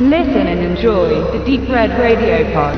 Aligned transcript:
Listen 0.00 0.46
and 0.46 0.60
enjoy 0.60 1.08
the 1.36 1.44
Deep 1.44 1.68
Red 1.68 1.90
Radio 1.98 2.44
Pod. 2.52 2.76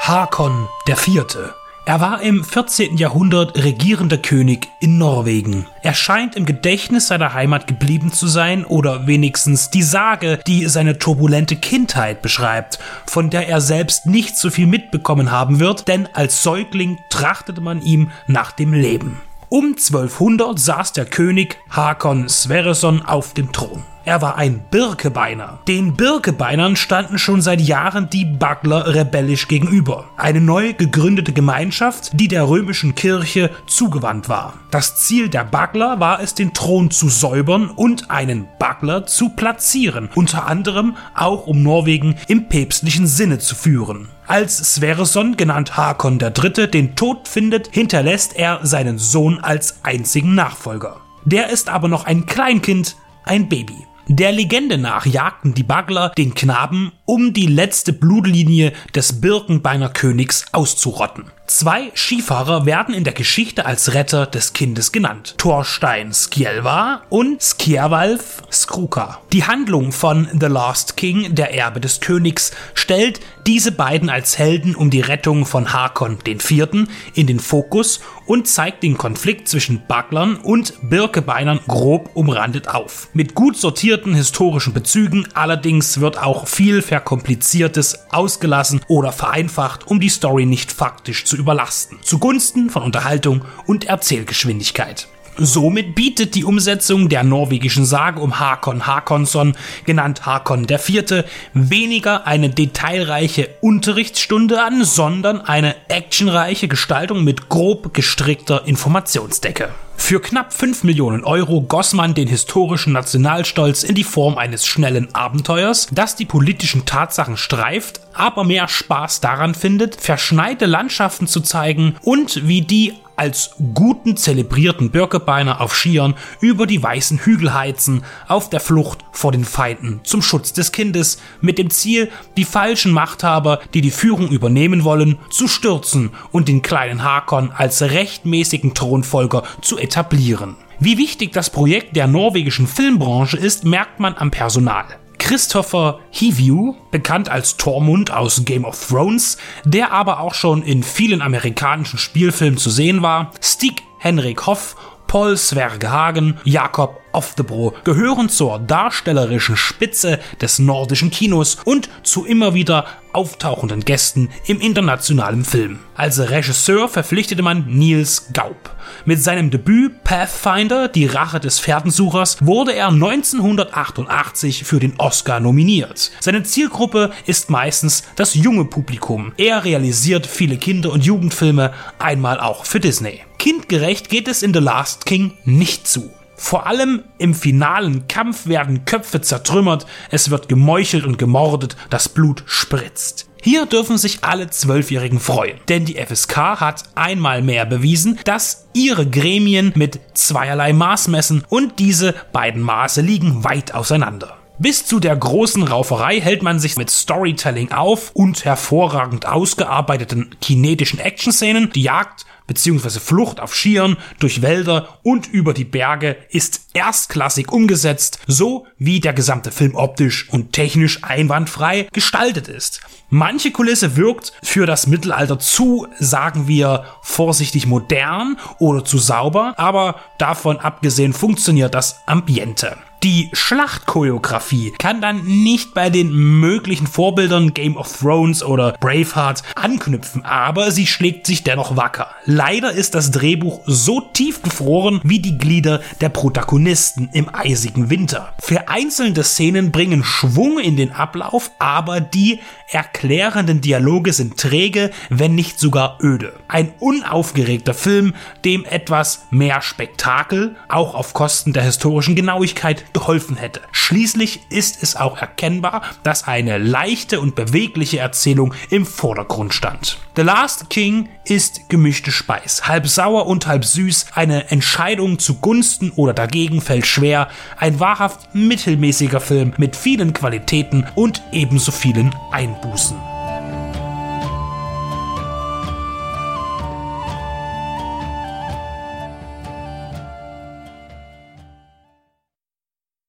Hakon 0.00 0.68
der 0.88 0.96
Vierte. 0.96 1.54
Er 1.88 2.02
war 2.02 2.20
im 2.20 2.44
14. 2.44 2.98
Jahrhundert 2.98 3.64
regierender 3.64 4.18
König 4.18 4.68
in 4.78 4.98
Norwegen. 4.98 5.64
Er 5.80 5.94
scheint 5.94 6.36
im 6.36 6.44
Gedächtnis 6.44 7.08
seiner 7.08 7.32
Heimat 7.32 7.66
geblieben 7.66 8.12
zu 8.12 8.26
sein 8.26 8.66
oder 8.66 9.06
wenigstens 9.06 9.70
die 9.70 9.82
Sage, 9.82 10.38
die 10.46 10.66
seine 10.66 10.98
turbulente 10.98 11.56
Kindheit 11.56 12.20
beschreibt, 12.20 12.78
von 13.06 13.30
der 13.30 13.48
er 13.48 13.62
selbst 13.62 14.04
nicht 14.04 14.36
so 14.36 14.50
viel 14.50 14.66
mitbekommen 14.66 15.30
haben 15.30 15.60
wird, 15.60 15.88
denn 15.88 16.06
als 16.12 16.42
Säugling 16.42 16.98
trachtete 17.08 17.62
man 17.62 17.80
ihm 17.80 18.10
nach 18.26 18.52
dem 18.52 18.74
Leben. 18.74 19.22
Um 19.48 19.68
1200 19.68 20.58
saß 20.58 20.92
der 20.92 21.06
König 21.06 21.56
Hakon 21.70 22.28
Sverreson 22.28 23.00
auf 23.00 23.32
dem 23.32 23.50
Thron. 23.50 23.82
Er 24.08 24.22
war 24.22 24.38
ein 24.38 24.64
Birkebeiner. 24.70 25.58
Den 25.68 25.94
Birkebeinern 25.94 26.76
standen 26.76 27.18
schon 27.18 27.42
seit 27.42 27.60
Jahren 27.60 28.08
die 28.08 28.24
Bagler 28.24 28.94
rebellisch 28.94 29.48
gegenüber. 29.48 30.08
Eine 30.16 30.40
neu 30.40 30.72
gegründete 30.72 31.34
Gemeinschaft, 31.34 32.12
die 32.14 32.26
der 32.26 32.48
römischen 32.48 32.94
Kirche 32.94 33.50
zugewandt 33.66 34.30
war. 34.30 34.54
Das 34.70 34.96
Ziel 34.96 35.28
der 35.28 35.44
Bagler 35.44 36.00
war 36.00 36.22
es, 36.22 36.32
den 36.32 36.54
Thron 36.54 36.90
zu 36.90 37.10
säubern 37.10 37.68
und 37.68 38.10
einen 38.10 38.48
Bagler 38.58 39.04
zu 39.04 39.28
platzieren, 39.28 40.08
unter 40.14 40.46
anderem 40.46 40.96
auch 41.14 41.46
um 41.46 41.62
Norwegen 41.62 42.14
im 42.28 42.48
päpstlichen 42.48 43.06
Sinne 43.06 43.38
zu 43.40 43.54
führen. 43.54 44.08
Als 44.26 44.56
Sverreson, 44.56 45.36
genannt 45.36 45.76
Hakon 45.76 46.18
III., 46.18 46.70
den 46.70 46.96
Tod 46.96 47.28
findet, 47.28 47.68
hinterlässt 47.74 48.34
er 48.36 48.60
seinen 48.62 48.96
Sohn 48.96 49.38
als 49.40 49.80
einzigen 49.82 50.34
Nachfolger. 50.34 50.96
Der 51.26 51.50
ist 51.50 51.68
aber 51.68 51.88
noch 51.88 52.06
ein 52.06 52.24
Kleinkind, 52.24 52.96
ein 53.24 53.50
Baby. 53.50 53.87
Der 54.10 54.32
Legende 54.32 54.78
nach 54.78 55.04
jagten 55.04 55.52
die 55.52 55.62
Bagler 55.62 56.08
den 56.16 56.32
Knaben, 56.32 56.92
um 57.04 57.34
die 57.34 57.44
letzte 57.44 57.92
Blutlinie 57.92 58.72
des 58.94 59.20
Birkenbeiner 59.20 59.90
Königs 59.90 60.46
auszurotten. 60.52 61.24
Zwei 61.48 61.90
Skifahrer 61.94 62.66
werden 62.66 62.94
in 62.94 63.04
der 63.04 63.14
Geschichte 63.14 63.64
als 63.64 63.94
Retter 63.94 64.26
des 64.26 64.52
Kindes 64.52 64.92
genannt. 64.92 65.34
Thorstein 65.38 66.12
Skjelva 66.12 67.00
und 67.08 67.42
Skjervalf 67.42 68.42
Skruka. 68.52 69.22
Die 69.32 69.44
Handlung 69.44 69.90
von 69.92 70.28
The 70.38 70.46
Last 70.46 70.98
King, 70.98 71.34
der 71.34 71.54
Erbe 71.54 71.80
des 71.80 72.00
Königs, 72.00 72.52
stellt 72.74 73.20
diese 73.46 73.72
beiden 73.72 74.10
als 74.10 74.36
Helden 74.36 74.76
um 74.76 74.90
die 74.90 75.00
Rettung 75.00 75.46
von 75.46 75.72
Hakon 75.72 76.18
IV. 76.26 76.86
in 77.14 77.26
den 77.26 77.40
Fokus 77.40 78.00
und 78.26 78.46
zeigt 78.46 78.82
den 78.82 78.98
Konflikt 78.98 79.48
zwischen 79.48 79.86
Baglern 79.88 80.36
und 80.36 80.74
Birkebeinern 80.82 81.60
grob 81.66 82.10
umrandet 82.12 82.68
auf. 82.68 83.08
Mit 83.14 83.34
gut 83.34 83.56
sortierten 83.56 84.14
historischen 84.14 84.74
Bezügen 84.74 85.26
allerdings 85.32 85.98
wird 85.98 86.22
auch 86.22 86.46
viel 86.46 86.82
Verkompliziertes 86.82 88.00
ausgelassen 88.10 88.82
oder 88.86 89.12
vereinfacht, 89.12 89.86
um 89.86 89.98
die 89.98 90.10
Story 90.10 90.44
nicht 90.44 90.70
faktisch 90.70 91.24
zu 91.24 91.37
überlasten, 91.38 91.98
zugunsten 92.02 92.70
von 92.70 92.82
Unterhaltung 92.82 93.44
und 93.66 93.84
Erzählgeschwindigkeit. 93.84 95.08
Somit 95.40 95.94
bietet 95.94 96.34
die 96.34 96.42
Umsetzung 96.44 97.08
der 97.08 97.22
norwegischen 97.22 97.84
Sage 97.84 98.20
um 98.20 98.40
Hakon 98.40 98.88
Hakonsson, 98.88 99.56
genannt 99.84 100.26
Hakon 100.26 100.66
IV., 100.68 101.24
weniger 101.54 102.26
eine 102.26 102.50
detailreiche 102.50 103.48
Unterrichtsstunde 103.60 104.60
an, 104.60 104.82
sondern 104.82 105.40
eine 105.40 105.76
actionreiche 105.88 106.66
Gestaltung 106.66 107.22
mit 107.22 107.48
grob 107.48 107.94
gestrickter 107.94 108.66
Informationsdecke. 108.66 109.70
Für 109.96 110.20
knapp 110.20 110.52
5 110.52 110.82
Millionen 110.82 111.22
Euro 111.22 111.60
goss 111.60 111.92
man 111.92 112.14
den 112.14 112.26
historischen 112.26 112.92
Nationalstolz 112.92 113.84
in 113.84 113.94
die 113.94 114.04
Form 114.04 114.38
eines 114.38 114.66
schnellen 114.66 115.14
Abenteuers, 115.14 115.86
das 115.92 116.16
die 116.16 116.24
politischen 116.24 116.84
Tatsachen 116.84 117.36
streift, 117.36 118.00
aber 118.12 118.42
mehr 118.42 118.66
Spaß 118.66 119.20
daran 119.20 119.54
findet, 119.54 120.00
verschneite 120.00 120.66
Landschaften 120.66 121.28
zu 121.28 121.40
zeigen 121.42 121.94
und 122.02 122.48
wie 122.48 122.62
die 122.62 122.94
als 123.18 123.56
guten 123.74 124.16
zelebrierten 124.16 124.90
Birkebeiner 124.90 125.60
auf 125.60 125.74
Skiern 125.74 126.14
über 126.40 126.66
die 126.66 126.82
weißen 126.82 127.18
Hügel 127.18 127.54
heizen, 127.54 128.04
auf 128.26 128.50
der 128.50 128.60
Flucht 128.60 129.04
vor 129.12 129.32
den 129.32 129.44
Feinden 129.44 130.00
zum 130.04 130.22
Schutz 130.22 130.52
des 130.52 130.72
Kindes, 130.72 131.20
mit 131.40 131.58
dem 131.58 131.70
Ziel, 131.70 132.10
die 132.36 132.44
falschen 132.44 132.92
Machthaber, 132.92 133.60
die 133.74 133.80
die 133.80 133.90
Führung 133.90 134.28
übernehmen 134.28 134.84
wollen, 134.84 135.18
zu 135.30 135.48
stürzen 135.48 136.10
und 136.30 136.48
den 136.48 136.62
kleinen 136.62 137.02
Hakon 137.02 137.50
als 137.50 137.82
rechtmäßigen 137.82 138.74
Thronfolger 138.74 139.42
zu 139.62 139.78
etablieren. 139.78 140.56
Wie 140.80 140.96
wichtig 140.96 141.32
das 141.32 141.50
Projekt 141.50 141.96
der 141.96 142.06
norwegischen 142.06 142.68
Filmbranche 142.68 143.36
ist, 143.36 143.64
merkt 143.64 143.98
man 143.98 144.14
am 144.16 144.30
Personal. 144.30 144.84
Christopher 145.28 146.00
Hivju, 146.10 146.74
bekannt 146.90 147.28
als 147.28 147.58
Tormund 147.58 148.10
aus 148.10 148.46
Game 148.46 148.64
of 148.64 148.88
Thrones, 148.88 149.36
der 149.62 149.92
aber 149.92 150.20
auch 150.20 150.32
schon 150.32 150.62
in 150.62 150.82
vielen 150.82 151.20
amerikanischen 151.20 151.98
Spielfilmen 151.98 152.56
zu 152.56 152.70
sehen 152.70 153.02
war, 153.02 153.32
Stig 153.42 153.82
Henrik 153.98 154.46
Hoff, 154.46 154.74
Paul 155.06 155.36
Svergehagen, 155.36 156.38
Jakob 156.44 156.98
Oftebro 157.12 157.74
gehören 157.84 158.30
zur 158.30 158.58
darstellerischen 158.58 159.58
Spitze 159.58 160.18
des 160.40 160.60
nordischen 160.60 161.10
Kinos 161.10 161.58
und 161.62 161.90
zu 162.04 162.24
immer 162.24 162.54
wieder 162.54 162.86
auftauchenden 163.12 163.84
Gästen 163.84 164.30
im 164.46 164.62
internationalen 164.62 165.44
Film. 165.44 165.80
Als 165.94 166.18
Regisseur 166.18 166.88
verpflichtete 166.88 167.42
man 167.42 167.66
Niels 167.66 168.30
Gaub. 168.32 168.77
Mit 169.04 169.22
seinem 169.22 169.50
Debüt 169.50 170.04
Pathfinder, 170.04 170.88
die 170.88 171.06
Rache 171.06 171.40
des 171.40 171.60
Pferdensuchers, 171.60 172.38
wurde 172.40 172.74
er 172.74 172.88
1988 172.88 174.64
für 174.64 174.80
den 174.80 174.94
Oscar 174.98 175.40
nominiert. 175.40 176.10
Seine 176.20 176.42
Zielgruppe 176.42 177.10
ist 177.26 177.50
meistens 177.50 178.04
das 178.16 178.34
junge 178.34 178.64
Publikum. 178.64 179.32
Er 179.36 179.64
realisiert 179.64 180.26
viele 180.26 180.56
Kinder- 180.56 180.92
und 180.92 181.04
Jugendfilme, 181.04 181.72
einmal 181.98 182.40
auch 182.40 182.64
für 182.64 182.80
Disney. 182.80 183.20
Kindgerecht 183.38 184.08
geht 184.08 184.28
es 184.28 184.42
in 184.42 184.52
The 184.52 184.60
Last 184.60 185.06
King 185.06 185.32
nicht 185.44 185.86
zu. 185.86 186.10
Vor 186.38 186.66
allem 186.68 187.02
im 187.18 187.34
finalen 187.34 188.06
Kampf 188.06 188.46
werden 188.46 188.84
Köpfe 188.84 189.20
zertrümmert, 189.20 189.86
es 190.10 190.30
wird 190.30 190.48
gemeuchelt 190.48 191.04
und 191.04 191.18
gemordet, 191.18 191.76
das 191.90 192.08
Blut 192.08 192.44
spritzt. 192.46 193.28
Hier 193.42 193.66
dürfen 193.66 193.98
sich 193.98 194.22
alle 194.22 194.48
Zwölfjährigen 194.48 195.18
freuen, 195.18 195.58
denn 195.68 195.84
die 195.84 195.96
FSK 195.96 196.36
hat 196.60 196.84
einmal 196.94 197.42
mehr 197.42 197.66
bewiesen, 197.66 198.18
dass 198.24 198.68
ihre 198.72 199.08
Gremien 199.08 199.72
mit 199.74 200.00
zweierlei 200.14 200.72
Maß 200.72 201.08
messen 201.08 201.44
und 201.48 201.80
diese 201.80 202.14
beiden 202.32 202.62
Maße 202.62 203.00
liegen 203.00 203.42
weit 203.42 203.74
auseinander. 203.74 204.37
Bis 204.60 204.84
zu 204.84 204.98
der 204.98 205.14
großen 205.14 205.62
Rauferei 205.62 206.20
hält 206.20 206.42
man 206.42 206.58
sich 206.58 206.76
mit 206.76 206.90
Storytelling 206.90 207.70
auf 207.70 208.10
und 208.14 208.44
hervorragend 208.44 209.24
ausgearbeiteten 209.24 210.34
kinetischen 210.40 210.98
Action-Szenen. 210.98 211.70
Die 211.76 211.82
Jagd 211.82 212.26
bzw. 212.48 212.98
Flucht 212.98 213.38
auf 213.38 213.54
Skiern 213.54 213.96
durch 214.18 214.42
Wälder 214.42 214.98
und 215.04 215.28
über 215.28 215.54
die 215.54 215.64
Berge 215.64 216.16
ist 216.30 216.62
erstklassig 216.72 217.52
umgesetzt, 217.52 218.18
so 218.26 218.66
wie 218.78 218.98
der 218.98 219.12
gesamte 219.12 219.52
Film 219.52 219.76
optisch 219.76 220.28
und 220.28 220.52
technisch 220.52 221.04
einwandfrei 221.04 221.86
gestaltet 221.92 222.48
ist. 222.48 222.80
Manche 223.10 223.52
Kulisse 223.52 223.96
wirkt 223.96 224.32
für 224.42 224.66
das 224.66 224.88
Mittelalter 224.88 225.38
zu, 225.38 225.86
sagen 226.00 226.48
wir, 226.48 226.84
vorsichtig 227.02 227.66
modern 227.66 228.36
oder 228.58 228.84
zu 228.84 228.98
sauber, 228.98 229.54
aber 229.56 230.00
davon 230.18 230.58
abgesehen 230.58 231.12
funktioniert 231.12 231.74
das 231.74 232.00
Ambiente. 232.06 232.76
Die 233.04 233.30
Schlachtchoreografie 233.32 234.72
kann 234.76 235.00
dann 235.00 235.24
nicht 235.24 235.72
bei 235.72 235.88
den 235.88 236.10
möglichen 236.12 236.88
Vorbildern 236.88 237.54
Game 237.54 237.76
of 237.76 237.96
Thrones 237.96 238.42
oder 238.42 238.72
Braveheart 238.80 239.44
anknüpfen, 239.54 240.24
aber 240.24 240.72
sie 240.72 240.88
schlägt 240.88 241.24
sich 241.24 241.44
dennoch 241.44 241.76
wacker. 241.76 242.08
Leider 242.24 242.72
ist 242.72 242.96
das 242.96 243.12
Drehbuch 243.12 243.60
so 243.66 244.00
tief 244.00 244.42
gefroren 244.42 245.00
wie 245.04 245.20
die 245.20 245.38
Glieder 245.38 245.80
der 246.00 246.08
Protagonisten 246.08 247.08
im 247.12 247.32
eisigen 247.32 247.88
Winter. 247.88 248.34
Vereinzelte 248.40 249.22
Szenen 249.22 249.70
bringen 249.70 250.02
Schwung 250.02 250.58
in 250.58 250.76
den 250.76 250.90
Ablauf, 250.90 251.52
aber 251.60 252.00
die 252.00 252.40
erklärenden 252.70 253.60
Dialoge 253.60 254.12
sind 254.12 254.38
träge, 254.38 254.90
wenn 255.08 255.36
nicht 255.36 255.60
sogar 255.60 255.98
öde. 256.02 256.34
Ein 256.48 256.72
unaufgeregter 256.80 257.74
Film, 257.74 258.14
dem 258.44 258.64
etwas 258.64 259.26
mehr 259.30 259.62
Spektakel, 259.62 260.56
auch 260.68 260.94
auf 260.94 261.14
Kosten 261.14 261.52
der 261.52 261.62
historischen 261.62 262.16
Genauigkeit, 262.16 262.84
geholfen 262.92 263.36
hätte. 263.36 263.60
Schließlich 263.72 264.40
ist 264.50 264.82
es 264.82 264.96
auch 264.96 265.18
erkennbar, 265.18 265.82
dass 266.02 266.26
eine 266.26 266.58
leichte 266.58 267.20
und 267.20 267.34
bewegliche 267.34 267.98
Erzählung 267.98 268.54
im 268.70 268.86
Vordergrund 268.86 269.54
stand. 269.54 269.98
The 270.16 270.22
Last 270.22 270.70
King 270.70 271.08
ist 271.24 271.68
gemischte 271.68 272.10
Speis, 272.10 272.66
halb 272.66 272.88
sauer 272.88 273.26
und 273.26 273.46
halb 273.46 273.64
süß, 273.64 274.06
eine 274.14 274.50
Entscheidung 274.50 275.18
zugunsten 275.18 275.90
oder 275.92 276.14
dagegen 276.14 276.60
fällt 276.60 276.86
schwer, 276.86 277.28
ein 277.56 277.80
wahrhaft 277.80 278.34
mittelmäßiger 278.34 279.20
Film 279.20 279.54
mit 279.58 279.76
vielen 279.76 280.12
Qualitäten 280.12 280.86
und 280.94 281.22
ebenso 281.32 281.72
vielen 281.72 282.14
Einbußen. 282.32 283.17